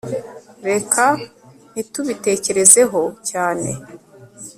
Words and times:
reka 0.69 1.03
ntitubitekerezeho 1.71 3.01
cyane 3.29 3.69